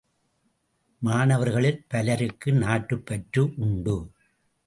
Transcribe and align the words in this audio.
மாணவர்களில் 1.01 1.85
பலருக்கு 1.87 2.51
நாட்டுப் 2.53 3.05
பற்று 3.05 3.53
உண்டு. 3.57 3.97